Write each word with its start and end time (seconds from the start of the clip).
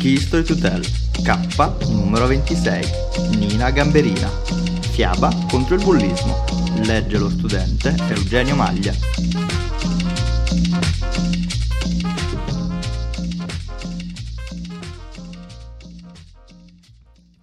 Key 0.00 0.14
History 0.14 0.42
to 0.44 0.54
Tell, 0.54 0.80
K, 0.80 1.88
numero 1.90 2.26
26, 2.26 3.36
Nina 3.36 3.70
Gamberina. 3.70 4.28
Fiaba 4.92 5.30
contro 5.48 5.74
il 5.74 5.84
bullismo. 5.84 6.44
Legge 6.84 7.18
lo 7.18 7.28
studente 7.28 7.94
Eugenio 8.08 8.54
Maglia. 8.54 8.92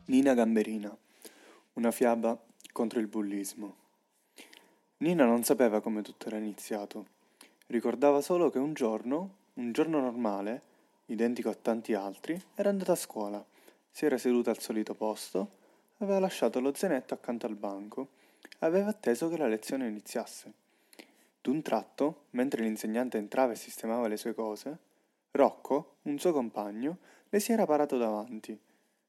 Nina 0.06 0.34
Gamberina. 0.34 0.98
Una 1.74 1.92
fiaba 1.92 2.40
contro 2.72 3.00
il 3.00 3.08
bullismo. 3.08 3.76
Nina 4.98 5.26
non 5.26 5.44
sapeva 5.44 5.80
come 5.82 6.02
tutto 6.02 6.28
era 6.28 6.38
iniziato. 6.38 7.06
Ricordava 7.68 8.22
solo 8.22 8.50
che 8.50 8.60
un 8.60 8.74
giorno, 8.74 9.37
un 9.58 9.72
giorno 9.72 10.00
normale, 10.00 10.62
identico 11.06 11.50
a 11.50 11.56
tanti 11.56 11.94
altri, 11.94 12.40
era 12.56 12.70
andata 12.70 12.92
a 12.92 12.96
scuola, 12.96 13.44
si 13.90 14.06
era 14.06 14.18
seduta 14.18 14.52
al 14.52 14.60
solito 14.60 14.94
posto, 14.94 15.50
aveva 15.98 16.20
lasciato 16.20 16.60
lo 16.60 16.74
zainetto 16.74 17.14
accanto 17.14 17.46
al 17.46 17.56
banco 17.56 18.10
aveva 18.60 18.90
atteso 18.90 19.30
che 19.30 19.38
la 19.38 19.48
lezione 19.48 19.88
iniziasse. 19.88 20.52
D'un 21.42 21.62
tratto, 21.62 22.26
mentre 22.32 22.62
l'insegnante 22.62 23.18
entrava 23.18 23.54
e 23.54 23.56
sistemava 23.56 24.08
le 24.08 24.18
sue 24.18 24.34
cose, 24.34 24.78
Rocco, 25.32 25.96
un 26.04 26.18
suo 26.20 26.34
compagno, 26.34 26.98
le 27.30 27.40
si 27.40 27.52
era 27.52 27.66
parato 27.66 27.98
davanti, 27.98 28.58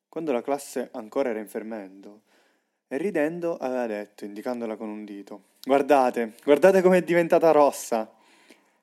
quando 0.08 0.32
la 0.32 0.42
classe 0.42 0.88
ancora 0.92 1.30
era 1.30 1.40
in 1.40 1.48
fermento, 1.48 2.22
e 2.88 2.96
ridendo 2.96 3.56
aveva 3.58 3.86
detto, 3.86 4.24
indicandola 4.24 4.76
con 4.76 4.88
un 4.88 5.04
dito, 5.04 5.42
Guardate, 5.62 6.34
guardate 6.44 6.80
com'è 6.80 7.02
diventata 7.02 7.50
rossa! 7.50 8.10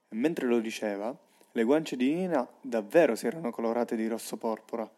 E 0.08 0.16
mentre 0.16 0.46
lo 0.46 0.60
diceva, 0.60 1.16
le 1.56 1.64
guance 1.64 1.96
di 1.96 2.14
Nina 2.14 2.46
davvero 2.60 3.16
si 3.16 3.28
erano 3.28 3.50
colorate 3.50 3.96
di 3.96 4.08
rosso 4.08 4.36
porpora, 4.36 4.90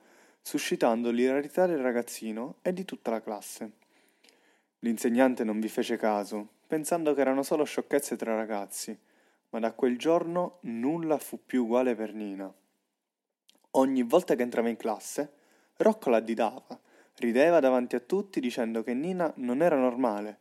suscitando 0.41 1.11
l'ilarità 1.11 1.67
del 1.67 1.77
ragazzino 1.77 2.55
e 2.63 2.73
di 2.73 2.83
tutta 2.83 3.11
la 3.11 3.21
classe. 3.21 3.71
L'insegnante 4.79 5.43
non 5.43 5.59
vi 5.59 5.67
fece 5.67 5.97
caso, 5.97 6.47
pensando 6.65 7.13
che 7.13 7.21
erano 7.21 7.43
solo 7.43 7.63
sciocchezze 7.63 8.15
tra 8.15 8.35
ragazzi, 8.35 8.97
ma 9.49 9.59
da 9.59 9.71
quel 9.73 9.99
giorno 9.99 10.57
nulla 10.61 11.19
fu 11.19 11.45
più 11.45 11.65
uguale 11.65 11.93
per 11.93 12.15
Nina. 12.15 12.51
Ogni 13.71 14.01
volta 14.01 14.33
che 14.33 14.41
entrava 14.41 14.69
in 14.69 14.77
classe, 14.77 15.33
Rocco 15.75 16.09
la 16.09 16.17
additava, 16.17 16.79
rideva 17.17 17.59
davanti 17.59 17.95
a 17.95 17.99
tutti 17.99 18.39
dicendo 18.39 18.81
che 18.81 18.95
Nina 18.95 19.31
non 19.35 19.61
era 19.61 19.75
normale. 19.75 20.39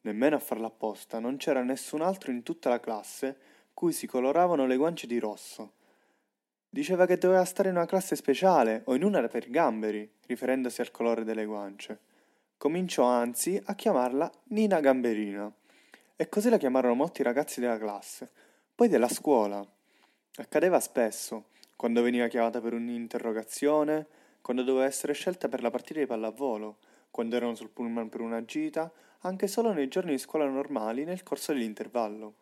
Nemmeno 0.00 0.34
a 0.34 0.40
farla 0.40 0.66
apposta, 0.66 1.20
non 1.20 1.36
c'era 1.36 1.62
nessun 1.62 2.02
altro 2.02 2.32
in 2.32 2.42
tutta 2.42 2.68
la 2.68 2.80
classe 2.80 3.51
cui 3.82 3.92
si 3.92 4.06
coloravano 4.06 4.64
le 4.64 4.76
guance 4.76 5.08
di 5.08 5.18
rosso. 5.18 5.72
Diceva 6.68 7.04
che 7.04 7.18
doveva 7.18 7.44
stare 7.44 7.68
in 7.68 7.74
una 7.74 7.84
classe 7.84 8.14
speciale 8.14 8.82
o 8.84 8.94
in 8.94 9.02
una 9.02 9.26
per 9.26 9.50
gamberi, 9.50 10.08
riferendosi 10.26 10.80
al 10.80 10.92
colore 10.92 11.24
delle 11.24 11.44
guance. 11.44 11.98
Cominciò 12.56 13.02
anzi 13.06 13.60
a 13.64 13.74
chiamarla 13.74 14.30
Nina 14.50 14.78
Gamberina. 14.78 15.52
E 16.14 16.28
così 16.28 16.48
la 16.48 16.58
chiamarono 16.58 16.94
molti 16.94 17.24
ragazzi 17.24 17.58
della 17.58 17.76
classe, 17.76 18.30
poi 18.72 18.86
della 18.86 19.08
scuola. 19.08 19.66
Accadeva 20.36 20.78
spesso, 20.78 21.46
quando 21.74 22.02
veniva 22.02 22.28
chiamata 22.28 22.60
per 22.60 22.74
un'interrogazione, 22.74 24.06
quando 24.42 24.62
doveva 24.62 24.84
essere 24.84 25.12
scelta 25.12 25.48
per 25.48 25.60
la 25.60 25.70
partita 25.70 25.98
di 25.98 26.06
pallavolo, 26.06 26.76
quando 27.10 27.34
erano 27.34 27.56
sul 27.56 27.70
pullman 27.70 28.08
per 28.08 28.20
una 28.20 28.44
gita, 28.44 28.88
anche 29.22 29.48
solo 29.48 29.72
nei 29.72 29.88
giorni 29.88 30.12
di 30.12 30.18
scuola 30.18 30.46
normali 30.46 31.02
nel 31.02 31.24
corso 31.24 31.52
dell'intervallo. 31.52 32.34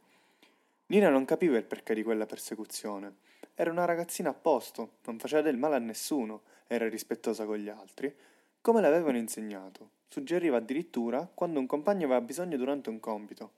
Nina 0.90 1.08
non 1.08 1.24
capiva 1.24 1.56
il 1.56 1.62
perché 1.62 1.94
di 1.94 2.02
quella 2.02 2.26
persecuzione. 2.26 3.18
Era 3.54 3.70
una 3.70 3.84
ragazzina 3.84 4.30
a 4.30 4.34
posto, 4.34 4.94
non 5.04 5.20
faceva 5.20 5.40
del 5.40 5.56
male 5.56 5.76
a 5.76 5.78
nessuno, 5.78 6.42
era 6.66 6.88
rispettosa 6.88 7.44
con 7.44 7.58
gli 7.58 7.68
altri, 7.68 8.12
come 8.60 8.80
le 8.80 8.88
avevano 8.88 9.16
insegnato. 9.16 9.90
Suggeriva 10.08 10.56
addirittura 10.56 11.30
quando 11.32 11.60
un 11.60 11.66
compagno 11.66 12.06
aveva 12.06 12.20
bisogno 12.20 12.56
durante 12.56 12.90
un 12.90 12.98
compito. 12.98 13.52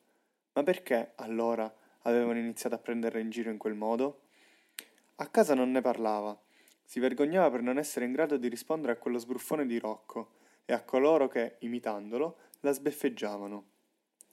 Ma 0.53 0.63
perché, 0.63 1.13
allora, 1.15 1.75
avevano 2.03 2.39
iniziato 2.39 2.75
a 2.75 2.79
prenderla 2.79 3.19
in 3.19 3.31
giro 3.31 3.49
in 3.49 3.57
quel 3.57 3.75
modo? 3.75 4.25
A 5.17 5.27
casa 5.29 5.55
non 5.55 5.71
ne 5.71 5.81
parlava. 5.81 6.39
Si 6.85 7.01
vergognava 7.01 7.51
per 7.51 7.63
non 7.63 7.79
essere 7.79 8.05
in 8.05 8.13
grado 8.13 8.37
di 8.37 8.49
rispondere 8.49 8.93
a 8.93 8.97
quello 8.97 9.17
sbruffone 9.17 9.65
di 9.65 9.79
Rocco 9.79 10.33
e 10.67 10.75
a 10.75 10.83
coloro 10.83 11.29
che, 11.29 11.57
imitandolo, 11.61 12.37
la 12.61 12.73
sbeffeggiavano. 12.73 13.65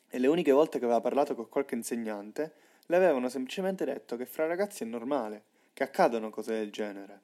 E 0.09 0.19
le 0.19 0.27
uniche 0.27 0.51
volte 0.51 0.79
che 0.79 0.83
aveva 0.83 0.99
parlato 0.99 1.33
con 1.33 1.47
qualche 1.47 1.75
insegnante 1.75 2.67
le 2.89 2.95
avevano 2.95 3.29
semplicemente 3.29 3.85
detto 3.85 4.17
che 4.17 4.25
fra 4.25 4.47
ragazzi 4.47 4.81
è 4.81 4.88
normale, 4.88 5.44
che 5.73 5.83
accadono 5.83 6.31
cose 6.31 6.53
del 6.53 6.72
genere. 6.72 7.22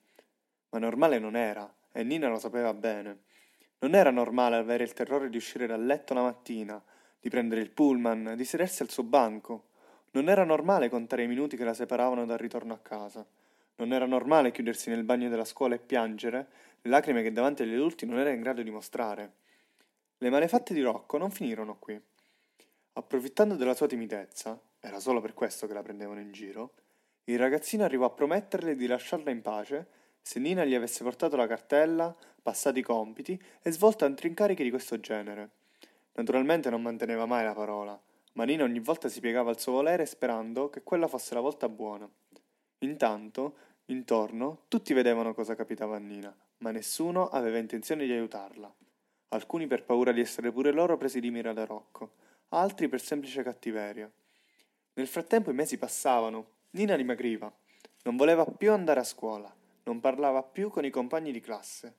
Ma 0.70 0.78
normale 0.78 1.18
non 1.18 1.36
era, 1.36 1.68
e 1.92 2.04
Nina 2.04 2.28
lo 2.28 2.38
sapeva 2.38 2.72
bene. 2.76 3.24
Non 3.80 3.96
era 3.96 4.12
normale 4.12 4.58
avere 4.58 4.84
il 4.84 4.94
terrore 4.94 5.28
di 5.28 5.38
uscire 5.38 5.66
dal 5.66 5.84
letto 5.84 6.14
la 6.14 6.22
mattina, 6.22 6.80
di 7.20 7.30
prendere 7.30 7.62
il 7.62 7.72
pullman, 7.72 8.36
di 8.38 8.46
sedersi 8.46 8.84
al 8.84 8.92
suo 8.92 9.02
banco. 9.02 9.70
Non 10.12 10.30
era 10.30 10.44
normale 10.44 10.88
contare 10.88 11.24
i 11.24 11.28
minuti 11.28 11.58
che 11.58 11.64
la 11.64 11.74
separavano 11.74 12.28
dal 12.28 12.38
ritorno 12.38 12.74
a 12.74 12.80
casa. 12.80 13.26
Non 13.78 13.92
era 13.92 14.06
normale 14.06 14.52
chiudersi 14.52 14.92
nel 14.92 15.04
bagno 15.04 15.30
della 15.30 15.46
scuola 15.46 15.74
e 15.74 15.80
piangere 15.80 16.48
le 16.80 16.92
lacrime 16.92 17.24
che 17.24 17.32
davanti 17.32 17.64
agli 17.64 17.74
adulti 17.74 18.06
non 18.06 18.20
era 18.20 18.30
in 18.30 18.42
grado 18.42 18.62
di 18.62 18.70
mostrare. 18.70 19.32
Le 20.20 20.30
malefatte 20.30 20.76
di 20.76 20.82
Rocco 20.82 21.18
non 21.18 21.32
finirono 21.32 21.78
qui. 21.80 22.00
Approfittando 22.94 23.56
della 23.56 23.74
sua 23.74 23.88
timidezza, 23.88 24.58
era 24.86 25.00
solo 25.00 25.20
per 25.20 25.34
questo 25.34 25.66
che 25.66 25.74
la 25.74 25.82
prendevano 25.82 26.20
in 26.20 26.32
giro, 26.32 26.74
il 27.24 27.40
ragazzino 27.40 27.84
arrivò 27.84 28.06
a 28.06 28.12
prometterle 28.12 28.76
di 28.76 28.86
lasciarla 28.86 29.32
in 29.32 29.42
pace 29.42 29.88
se 30.22 30.40
Nina 30.40 30.64
gli 30.64 30.76
avesse 30.76 31.04
portato 31.04 31.36
la 31.36 31.48
cartella, 31.48 32.16
passato 32.42 32.78
i 32.78 32.84
compiti 32.84 33.40
e 33.64 33.72
svolto 33.72 34.06
altri 34.06 34.28
incarichi 34.28 34.62
di 34.62 34.70
questo 34.70 35.00
genere. 35.00 35.50
Naturalmente 36.14 36.70
non 36.70 36.84
manteneva 36.84 37.26
mai 37.26 37.44
la 37.44 37.54
parola, 37.54 38.00
ma 38.34 38.44
Nina 38.44 38.64
ogni 38.64 38.80
volta 38.80 39.10
si 39.10 39.20
piegava 39.22 39.50
al 39.50 39.60
suo 39.60 39.72
volere 39.72 40.06
sperando 40.06 40.70
che 40.70 40.84
quella 40.84 41.08
fosse 41.08 41.34
la 41.34 41.40
volta 41.40 41.68
buona. 41.68 42.08
Intanto, 42.80 43.56
intorno, 43.86 44.66
tutti 44.68 44.94
vedevano 44.94 45.34
cosa 45.34 45.56
capitava 45.56 45.96
a 45.96 46.00
Nina, 46.00 46.36
ma 46.60 46.70
nessuno 46.70 47.30
aveva 47.30 47.58
intenzione 47.58 48.06
di 48.06 48.12
aiutarla. 48.12 48.72
Alcuni 49.30 49.66
per 49.66 49.84
paura 49.84 50.12
di 50.12 50.22
essere 50.22 50.52
pure 50.52 50.72
loro 50.72 50.96
presi 50.96 51.20
di 51.20 51.32
mira 51.32 51.54
da 51.54 51.66
Rocco, 51.66 52.12
altri 52.50 52.88
per 52.88 53.02
semplice 53.02 53.42
cattiveria. 53.42 54.12
Nel 54.98 55.08
frattempo 55.08 55.52
i 55.52 55.54
mesi 55.54 55.78
passavano. 55.78 56.52
Nina 56.72 56.96
dimagriva. 56.96 57.54
Non 58.04 58.16
voleva 58.16 58.46
più 58.46 58.72
andare 58.72 59.02
a 59.02 59.04
scuola. 59.04 59.54
Non 59.84 60.00
parlava 60.00 60.42
più 60.42 60.70
con 60.70 60.86
i 60.86 60.90
compagni 60.90 61.34
di 61.34 61.42
classe. 61.42 61.96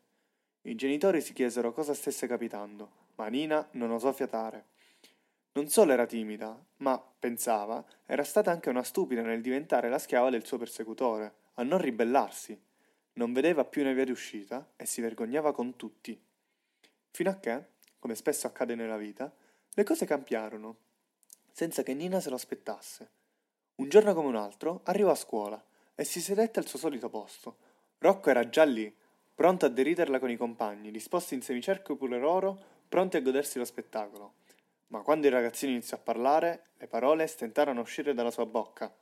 I 0.63 0.75
genitori 0.77 1.21
si 1.21 1.35
chiesero 1.35 1.75
cosa 1.75 1.93
stesse 1.93 2.27
capitando, 2.27 2.91
ma 3.17 3.29
Nina 3.29 3.69
non 3.73 3.91
osò 3.91 4.13
fiatare. 4.13 4.69
Non 5.53 5.69
solo 5.69 5.93
era 5.93 6.07
timida, 6.07 6.59
ma, 6.79 6.99
pensava, 6.99 7.85
era 8.07 8.25
stata 8.25 8.51
anche 8.51 8.71
una 8.71 8.83
stupida 8.83 9.21
nel 9.21 9.43
diventare 9.43 9.91
la 9.91 9.99
schiava 9.99 10.31
del 10.31 10.47
suo 10.47 10.57
persecutore, 10.57 11.35
a 11.55 11.63
non 11.65 11.79
ribellarsi. 11.79 12.59
Non 13.15 13.35
vedeva 13.35 13.67
più 13.67 13.83
una 13.83 13.93
via 13.93 14.07
d'uscita 14.07 14.73
e 14.75 14.87
si 14.87 15.03
vergognava 15.03 15.53
con 15.53 15.77
tutti. 15.77 16.19
Fino 17.11 17.29
a 17.29 17.37
che, 17.37 17.65
come 17.99 18.15
spesso 18.15 18.47
accade 18.47 18.75
nella 18.75 18.97
vita, 18.97 19.31
le 19.75 19.85
cose 19.85 20.07
cambiarono 20.07 20.85
senza 21.57 21.83
che 21.83 21.95
Nina 21.95 22.21
se 22.21 22.29
lo 22.29 22.35
aspettasse. 22.35 23.11
Un 23.77 23.89
giorno 23.89 24.13
come 24.13 24.29
un 24.29 24.37
altro 24.37 24.83
arrivò 24.85 25.13
a 25.13 25.15
scuola 25.15 25.65
e 25.95 26.05
si 26.05 26.21
sedette 26.21 26.59
al 26.59 26.67
suo 26.67 26.79
solito 26.79 27.09
posto. 27.09 27.57
Rocco 27.97 28.29
era 28.29 28.51
già 28.51 28.65
lì, 28.65 28.95
pronto 29.35 29.65
a 29.65 29.71
deriderla 29.71 30.19
con 30.19 30.29
i 30.29 30.37
compagni, 30.37 30.91
disposti 30.91 31.33
in 31.33 31.41
semicerchio 31.41 31.97
pure 31.97 32.19
loro, 32.19 32.59
pronti 32.87 33.17
a 33.17 33.23
godersi 33.23 33.57
lo 33.57 33.65
spettacolo. 33.65 34.35
Ma 34.89 35.01
quando 35.01 35.29
il 35.29 35.33
ragazzino 35.33 35.73
iniziò 35.73 35.97
a 35.97 36.01
parlare, 36.01 36.73
le 36.77 36.89
parole 36.89 37.27
stentarono 37.27 37.79
a 37.79 37.85
uscire 37.85 38.13
dalla 38.13 38.31
sua 38.31 38.45
bocca. 38.45 38.95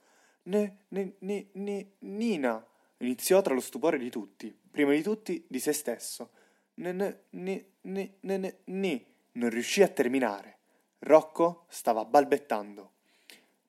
Ne, 0.44 0.84
ne, 0.90 1.14
ne, 1.18 1.48
ne, 1.54 1.90
Nina! 1.98 2.64
iniziò 2.98 3.42
tra 3.42 3.52
lo 3.52 3.60
stupore 3.60 3.98
di 3.98 4.10
tutti, 4.10 4.56
prima 4.70 4.92
di 4.92 5.02
tutti 5.02 5.44
di 5.48 5.58
se 5.58 5.72
stesso. 5.72 6.30
Ne, 6.74 6.92
ne, 6.92 7.22
ne, 7.30 7.70
ne, 7.80 8.14
ne, 8.20 8.58
ne. 8.62 9.04
Non 9.32 9.50
riuscì 9.50 9.82
a 9.82 9.88
terminare. 9.88 10.58
Rocco 11.06 11.64
stava 11.68 12.06
balbettando. 12.06 12.92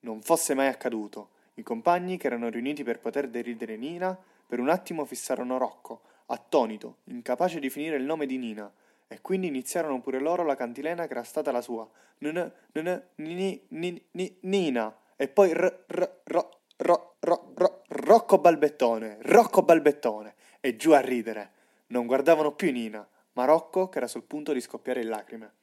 Non 0.02 0.22
fosse 0.22 0.54
mai 0.54 0.68
accaduto. 0.68 1.32
I 1.56 1.64
compagni, 1.64 2.16
che 2.16 2.28
erano 2.28 2.48
riuniti 2.48 2.82
per 2.84 3.00
poter 3.00 3.28
deridere 3.28 3.76
Nina, 3.76 4.18
per 4.48 4.60
un 4.60 4.70
attimo 4.70 5.04
fissarono 5.04 5.58
Rocco, 5.58 6.02
attonito, 6.28 7.00
incapace 7.06 7.60
di 7.60 7.70
finire 7.70 7.98
il 7.98 8.06
nome 8.06 8.26
di 8.26 8.38
Nina, 8.38 8.72
e 9.10 9.20
quindi 9.20 9.48
iniziarono 9.48 10.00
pure 10.00 10.20
loro 10.20 10.46
la 10.46 10.56
cantilena 10.56 11.08
che 11.08 11.12
era 11.12 11.24
stata 11.24 11.52
la 11.52 11.60
sua. 11.60 11.86
N- 12.20 12.52
n- 12.72 13.04
n- 13.18 14.02
Nina. 14.40 14.98
E 15.18 15.28
poi 15.28 15.52
r- 15.54 15.84
r- 15.88 16.12
ro- 16.24 16.60
ro- 16.78 17.16
ro- 17.20 17.52
ro- 17.54 17.82
Rocco 17.88 18.38
balbettone, 18.38 19.18
Rocco 19.24 19.62
balbettone. 19.62 20.36
E 20.62 20.78
giù 20.78 20.92
a 20.92 21.02
ridere. 21.02 21.52
Non 21.88 22.06
guardavano 22.06 22.54
più 22.54 22.72
Nina, 22.72 23.06
ma 23.34 23.44
Rocco 23.44 23.90
che 23.90 23.98
era 23.98 24.08
sul 24.08 24.24
punto 24.24 24.54
di 24.54 24.62
scoppiare 24.62 25.02
in 25.02 25.10
lacrime. 25.10 25.54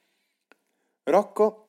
Rocco, 1.04 1.62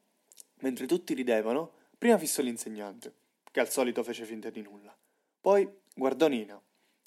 mentre 0.63 0.87
tutti 0.87 1.13
ridevano, 1.13 1.71
prima 1.97 2.17
fissò 2.17 2.41
l'insegnante, 2.41 3.13
che 3.51 3.59
al 3.59 3.69
solito 3.69 4.01
fece 4.01 4.23
finta 4.23 4.49
di 4.49 4.61
nulla. 4.61 4.95
Poi 5.39 5.69
guardò 5.93 6.27
Nina. 6.27 6.59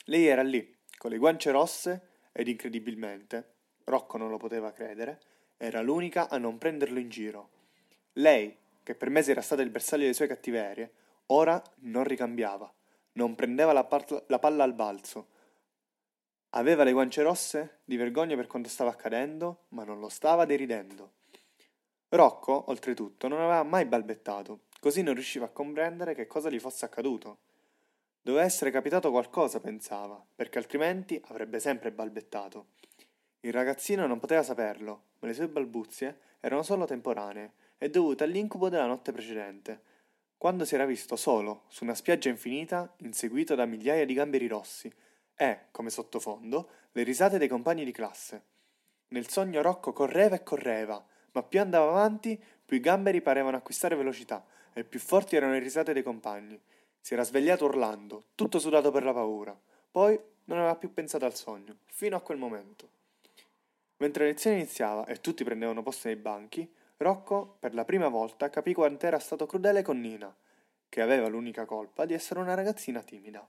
Lei 0.04 0.26
era 0.26 0.42
lì, 0.42 0.76
con 0.98 1.10
le 1.10 1.16
guance 1.16 1.50
rosse 1.50 2.08
ed 2.32 2.48
incredibilmente, 2.48 3.54
Rocco 3.84 4.18
non 4.18 4.28
lo 4.28 4.36
poteva 4.36 4.72
credere, 4.72 5.20
era 5.56 5.80
l'unica 5.80 6.28
a 6.28 6.36
non 6.36 6.58
prenderlo 6.58 6.98
in 6.98 7.08
giro. 7.08 7.48
Lei, 8.14 8.54
che 8.82 8.94
per 8.94 9.08
mesi 9.08 9.30
era 9.30 9.40
stata 9.40 9.62
il 9.62 9.70
bersaglio 9.70 10.02
delle 10.02 10.14
sue 10.14 10.26
cattiverie, 10.26 10.92
ora 11.26 11.60
non 11.80 12.04
ricambiava, 12.04 12.70
non 13.12 13.34
prendeva 13.34 13.72
la, 13.72 13.84
par- 13.84 14.24
la 14.26 14.38
palla 14.38 14.64
al 14.64 14.74
balzo. 14.74 15.28
Aveva 16.50 16.84
le 16.84 16.92
guance 16.92 17.22
rosse 17.22 17.78
di 17.84 17.96
vergogna 17.96 18.36
per 18.36 18.46
quanto 18.46 18.68
stava 18.68 18.90
accadendo, 18.90 19.64
ma 19.68 19.84
non 19.84 19.98
lo 19.98 20.10
stava 20.10 20.44
deridendo. 20.44 21.12
Rocco, 22.08 22.64
oltretutto, 22.68 23.26
non 23.26 23.40
aveva 23.40 23.62
mai 23.64 23.84
balbettato, 23.84 24.60
così 24.80 25.02
non 25.02 25.14
riusciva 25.14 25.46
a 25.46 25.50
comprendere 25.50 26.14
che 26.14 26.26
cosa 26.26 26.48
gli 26.48 26.60
fosse 26.60 26.84
accaduto. 26.84 27.38
Doveva 28.22 28.44
essere 28.44 28.70
capitato 28.70 29.10
qualcosa, 29.10 29.60
pensava, 29.60 30.24
perché 30.34 30.58
altrimenti 30.58 31.20
avrebbe 31.26 31.58
sempre 31.58 31.90
balbettato. 31.90 32.66
Il 33.40 33.52
ragazzino 33.52 34.06
non 34.06 34.18
poteva 34.18 34.42
saperlo, 34.42 35.02
ma 35.18 35.28
le 35.28 35.34
sue 35.34 35.48
balbuzie 35.48 36.18
erano 36.40 36.62
solo 36.62 36.84
temporanee 36.84 37.52
e 37.78 37.90
dovute 37.90 38.24
all'incubo 38.24 38.68
della 38.68 38.86
notte 38.86 39.12
precedente, 39.12 39.80
quando 40.36 40.64
si 40.64 40.74
era 40.74 40.84
visto 40.84 41.16
solo, 41.16 41.64
su 41.68 41.84
una 41.84 41.94
spiaggia 41.94 42.28
infinita, 42.28 42.94
inseguito 42.98 43.54
da 43.54 43.64
migliaia 43.64 44.04
di 44.04 44.14
gamberi 44.14 44.46
rossi, 44.46 44.92
e, 45.34 45.66
come 45.70 45.90
sottofondo, 45.90 46.70
le 46.92 47.02
risate 47.02 47.38
dei 47.38 47.48
compagni 47.48 47.84
di 47.84 47.92
classe. 47.92 48.42
Nel 49.08 49.28
sogno 49.28 49.62
Rocco 49.62 49.92
correva 49.92 50.36
e 50.36 50.42
correva, 50.42 51.04
ma 51.36 51.42
più 51.42 51.60
andava 51.60 51.90
avanti, 51.90 52.42
più 52.64 52.78
i 52.78 52.80
gamberi 52.80 53.20
parevano 53.20 53.58
acquistare 53.58 53.94
velocità 53.94 54.42
e 54.72 54.84
più 54.84 54.98
forti 54.98 55.36
erano 55.36 55.52
le 55.52 55.58
risate 55.58 55.92
dei 55.92 56.02
compagni. 56.02 56.58
Si 56.98 57.12
era 57.12 57.24
svegliato 57.24 57.66
urlando, 57.66 58.28
tutto 58.34 58.58
sudato 58.58 58.90
per 58.90 59.04
la 59.04 59.12
paura. 59.12 59.58
Poi 59.90 60.18
non 60.44 60.58
aveva 60.58 60.76
più 60.76 60.94
pensato 60.94 61.26
al 61.26 61.34
sogno, 61.34 61.76
fino 61.84 62.16
a 62.16 62.20
quel 62.20 62.38
momento. 62.38 62.88
Mentre 63.98 64.24
la 64.24 64.30
lezione 64.30 64.56
iniziava 64.56 65.04
e 65.04 65.20
tutti 65.20 65.44
prendevano 65.44 65.82
posto 65.82 66.08
nei 66.08 66.16
banchi, 66.16 66.70
Rocco, 66.96 67.56
per 67.60 67.74
la 67.74 67.84
prima 67.84 68.08
volta, 68.08 68.48
capì 68.48 68.72
quant'era 68.72 69.18
stato 69.18 69.44
crudele 69.44 69.82
con 69.82 70.00
Nina, 70.00 70.34
che 70.88 71.02
aveva 71.02 71.28
l'unica 71.28 71.66
colpa 71.66 72.06
di 72.06 72.14
essere 72.14 72.40
una 72.40 72.54
ragazzina 72.54 73.02
timida. 73.02 73.46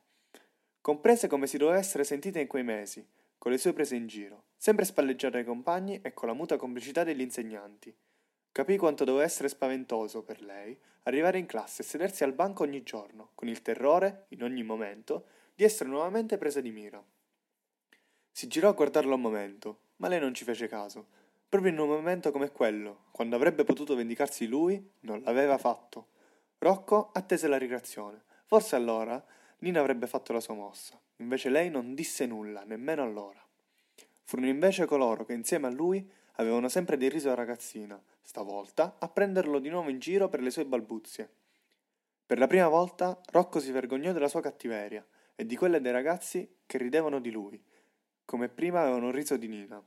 Comprese 0.81 1.27
come 1.27 1.47
si 1.47 1.57
doveva 1.57 1.77
essere 1.77 2.03
sentita 2.03 2.39
in 2.41 2.47
quei 2.47 2.63
mesi, 2.63 3.05
con 3.37 3.51
le 3.51 3.57
sue 3.57 3.71
prese 3.71 3.95
in 3.95 4.07
giro, 4.07 4.43
sempre 4.57 4.83
spalleggiata 4.83 5.37
dai 5.37 5.45
compagni 5.45 6.01
e 6.01 6.13
con 6.13 6.27
la 6.27 6.33
muta 6.33 6.57
complicità 6.57 7.03
degli 7.03 7.21
insegnanti. 7.21 7.95
Capì 8.51 8.75
quanto 8.77 9.03
doveva 9.03 9.23
essere 9.23 9.47
spaventoso 9.47 10.23
per 10.23 10.41
lei 10.41 10.77
arrivare 11.03 11.37
in 11.37 11.45
classe 11.45 11.83
e 11.83 11.85
sedersi 11.85 12.23
al 12.23 12.33
banco 12.33 12.63
ogni 12.63 12.83
giorno, 12.83 13.29
con 13.35 13.47
il 13.47 13.61
terrore, 13.61 14.25
in 14.29 14.43
ogni 14.43 14.63
momento, 14.63 15.27
di 15.55 15.63
essere 15.63 15.89
nuovamente 15.89 16.37
presa 16.37 16.59
di 16.59 16.71
mira. 16.71 17.01
Si 18.31 18.47
girò 18.47 18.69
a 18.69 18.73
guardarlo 18.73 19.15
un 19.15 19.21
momento, 19.21 19.79
ma 19.97 20.09
lei 20.09 20.19
non 20.19 20.33
ci 20.33 20.43
fece 20.43 20.67
caso 20.67 21.07
Proprio 21.49 21.71
in 21.71 21.79
un 21.79 21.87
momento 21.87 22.29
come 22.31 22.51
quello, 22.51 23.05
quando 23.11 23.37
avrebbe 23.37 23.63
potuto 23.63 23.95
vendicarsi 23.95 24.47
lui, 24.47 24.91
non 25.01 25.21
l'aveva 25.21 25.57
fatto. 25.57 26.07
Rocco 26.57 27.11
attese 27.13 27.47
la 27.47 27.57
ricreazione. 27.57 28.23
Forse 28.45 28.75
allora 28.75 29.23
Nina 29.59 29.79
avrebbe 29.79 30.07
fatto 30.07 30.33
la 30.33 30.41
sua 30.41 30.55
mossa. 30.55 30.99
Invece 31.17 31.49
lei 31.49 31.69
non 31.69 31.95
disse 31.95 32.25
nulla, 32.25 32.65
nemmeno 32.65 33.01
allora. 33.01 33.46
Furono 34.27 34.49
invece 34.49 34.85
coloro 34.85 35.23
che 35.23 35.31
insieme 35.31 35.67
a 35.67 35.71
lui 35.71 36.05
avevano 36.33 36.67
sempre 36.67 36.97
deriso 36.97 37.29
la 37.29 37.35
ragazzina, 37.35 37.97
stavolta 38.21 38.97
a 38.99 39.07
prenderlo 39.07 39.57
di 39.57 39.69
nuovo 39.69 39.89
in 39.89 39.99
giro 39.99 40.27
per 40.27 40.41
le 40.41 40.49
sue 40.49 40.65
balbuzie. 40.65 41.29
Per 42.25 42.37
la 42.37 42.45
prima 42.45 42.67
volta 42.67 43.17
Rocco 43.31 43.61
si 43.61 43.71
vergognò 43.71 44.11
della 44.11 44.27
sua 44.27 44.41
cattiveria 44.41 45.05
e 45.33 45.45
di 45.45 45.55
quelle 45.55 45.79
dei 45.79 45.93
ragazzi 45.93 46.57
che 46.65 46.77
ridevano 46.77 47.21
di 47.21 47.31
lui, 47.31 47.63
come 48.25 48.49
prima 48.49 48.81
avevano 48.81 49.11
riso 49.11 49.37
di 49.37 49.47
Nina. 49.47 49.81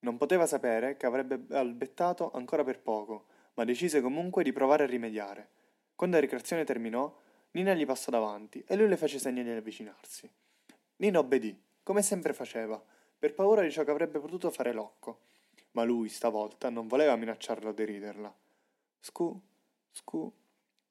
Non 0.00 0.16
poteva 0.16 0.44
sapere 0.44 0.96
che 0.96 1.06
avrebbe 1.06 1.38
balbettato 1.38 2.32
ancora 2.32 2.64
per 2.64 2.80
poco, 2.80 3.26
ma 3.54 3.62
decise 3.62 4.00
comunque 4.00 4.42
di 4.42 4.52
provare 4.52 4.82
a 4.82 4.88
rimediare. 4.88 5.50
Quando 5.94 6.16
la 6.16 6.22
ricreazione 6.22 6.64
terminò, 6.64 7.16
Nina 7.52 7.74
gli 7.74 7.86
passò 7.86 8.10
davanti 8.10 8.60
e 8.66 8.74
lui 8.74 8.88
le 8.88 8.96
fece 8.96 9.20
segno 9.20 9.44
di 9.44 9.50
avvicinarsi. 9.50 10.28
Nina 10.96 11.20
obbedì, 11.20 11.56
come 11.84 12.02
sempre 12.02 12.32
faceva, 12.32 12.84
per 13.18 13.34
paura 13.34 13.62
di 13.62 13.70
ciò 13.70 13.84
che 13.84 13.90
avrebbe 13.90 14.20
potuto 14.20 14.50
fare 14.50 14.72
Locco. 14.72 15.20
Ma 15.72 15.82
lui, 15.84 16.08
stavolta, 16.08 16.70
non 16.70 16.86
voleva 16.86 17.16
minacciarla 17.16 17.70
o 17.70 17.72
deriderla. 17.72 18.34
Scu, 19.00 19.40
scu, 19.90 20.32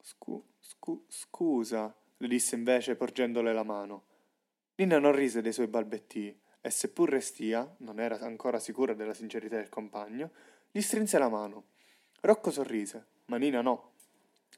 scu, 0.00 0.44
scu, 0.58 1.04
scusa, 1.08 1.94
le 2.18 2.28
disse 2.28 2.54
invece 2.54 2.96
porgendole 2.96 3.52
la 3.52 3.62
mano. 3.62 4.04
Nina 4.76 4.98
non 4.98 5.12
rise 5.12 5.42
dei 5.42 5.52
suoi 5.52 5.66
balbettii 5.66 6.40
e 6.60 6.70
seppur 6.70 7.08
restia, 7.08 7.74
non 7.78 7.98
era 8.00 8.18
ancora 8.20 8.58
sicura 8.58 8.94
della 8.94 9.14
sincerità 9.14 9.56
del 9.56 9.68
compagno, 9.68 10.30
gli 10.70 10.80
strinse 10.80 11.18
la 11.18 11.28
mano. 11.28 11.64
Rocco 12.20 12.50
sorrise, 12.50 13.06
ma 13.26 13.36
Nina 13.36 13.60
no. 13.60 13.92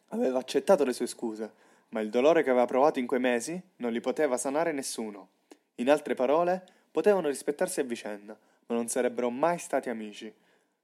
Aveva 0.09 0.39
accettato 0.39 0.85
le 0.85 0.93
sue 0.93 1.07
scuse, 1.07 1.53
ma 1.91 2.01
il 2.01 2.11
dolore 2.11 2.43
che 2.43 2.51
aveva 2.51 2.67
provato 2.67 2.99
in 2.99 3.07
quei 3.07 3.21
mesi 3.21 3.61
non 3.77 3.93
li 3.93 4.01
poteva 4.01 4.37
sanare 4.37 4.73
nessuno. 4.73 5.31
In 5.77 5.91
altre 5.91 6.15
parole, 6.15 6.80
potevano 6.91 7.29
rispettarsi 7.29 7.81
a 7.81 7.85
vicenda, 7.85 8.39
ma 8.67 8.75
non 8.75 8.89
sarebbero 8.89 9.31
mai 9.31 9.59
stati 9.59 9.89
amici. 9.89 10.33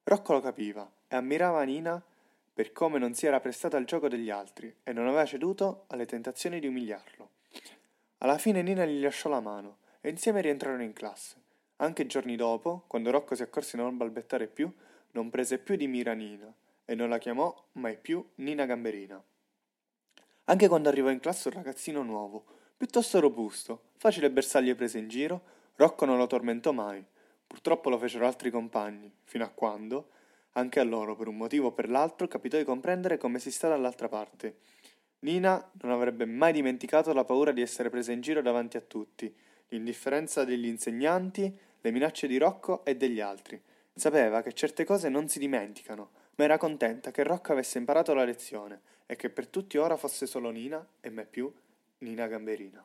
Rocco 0.05 0.33
lo 0.33 0.41
capiva 0.41 0.89
e 1.09 1.17
ammirava 1.17 1.63
Nina 1.63 2.03
per 2.53 2.73
come 2.73 2.99
non 2.99 3.15
si 3.15 3.27
era 3.27 3.41
prestata 3.41 3.77
al 3.77 3.85
gioco 3.85 4.09
degli 4.09 4.31
altri 4.31 4.75
e 4.83 4.93
non 4.93 5.07
aveva 5.07 5.27
ceduto 5.27 5.85
alle 5.89 6.07
tentazioni 6.07 6.59
di 6.59 6.67
umiliarlo. 6.67 7.31
Alla 8.19 8.39
fine 8.39 8.63
Nina 8.63 8.87
gli 8.87 9.03
lasciò 9.03 9.29
la 9.29 9.41
mano 9.41 9.79
e 10.01 10.09
insieme 10.09 10.41
rientrarono 10.41 10.83
in 10.83 10.93
classe. 10.93 11.37
Anche 11.77 12.07
giorni 12.07 12.37
dopo, 12.37 12.85
quando 12.87 13.11
Rocco 13.11 13.35
si 13.35 13.43
accorse 13.43 13.77
di 13.77 13.83
non 13.83 13.97
balbettare 13.97 14.47
più, 14.47 14.73
non 15.11 15.29
prese 15.29 15.59
più 15.59 15.77
di 15.77 15.87
mira 15.87 16.15
Nina 16.15 16.51
e 16.85 16.95
non 16.95 17.11
la 17.11 17.19
chiamò 17.19 17.55
mai 17.73 17.99
più 17.99 18.25
Nina 18.37 18.65
Gamberina. 18.65 19.23
Anche 20.45 20.69
quando 20.69 20.89
arrivò 20.89 21.11
in 21.11 21.21
classe 21.21 21.49
un 21.49 21.55
ragazzino 21.55 22.03
nuovo, 22.03 22.45
piuttosto 22.77 23.21
robusto, 23.21 23.89
facile 23.97 24.31
bersaglio 24.31 24.75
prese 24.77 24.99
in 24.99 25.09
giro, 25.09 25.43
Rocco 25.77 26.07
non 26.07 26.17
lo 26.17 26.27
tormentò 26.27 26.73
mai. 26.73 27.05
Purtroppo 27.47 27.91
lo 27.91 27.99
fecero 27.99 28.27
altri 28.27 28.51
compagni, 28.51 29.13
fino 29.25 29.45
a 29.45 29.49
quando, 29.49 30.09
anche 30.53 30.81
a 30.81 30.85
loro, 30.85 31.15
per 31.15 31.29
un 31.29 31.37
motivo 31.37 31.69
o 31.69 31.73
per 31.73 31.91
l'altro, 31.91 32.27
capitò 32.27 32.57
di 32.57 32.65
comprendere 32.65 33.19
come 33.19 33.39
si 33.39 33.51
sta 33.51 33.69
dall'altra 33.69 34.09
parte. 34.09 34.57
Nina 35.21 35.71
non 35.83 35.93
avrebbe 35.93 36.25
mai 36.25 36.53
dimenticato 36.53 37.13
la 37.13 37.25
paura 37.25 37.53
di 37.53 37.61
essere 37.61 37.91
presa 37.91 38.13
in 38.13 38.23
giro 38.23 38.41
davanti 38.41 38.79
a 38.79 38.81
tutti, 38.81 39.35
l'indifferenza 39.69 40.45
degli 40.45 40.67
insegnanti, 40.67 41.59
le 41.81 41.91
minacce 41.91 42.27
di 42.27 42.39
Rocco 42.39 42.85
e 42.85 42.97
degli 42.97 43.21
altri. 43.21 43.61
Sapeva 43.93 44.41
che 44.41 44.53
certe 44.53 44.85
cose 44.85 45.11
non 45.11 45.29
si 45.29 45.39
dimenticano, 45.39 46.11
ma 46.37 46.45
era 46.45 46.59
contenta 46.59 47.11
che 47.11 47.23
Rocco 47.23 47.53
avesse 47.53 47.77
imparato 47.77 48.15
la 48.15 48.25
lezione 48.25 48.81
e 49.05 49.15
che 49.17 49.29
per 49.29 49.47
tutti 49.49 49.77
ora 49.77 49.97
fosse 49.97 50.27
solo 50.27 50.51
Nina 50.51 50.87
e 51.01 51.11
mai 51.11 51.27
più 51.27 51.53
Nina 51.99 52.27
Gamberina. 52.27 52.85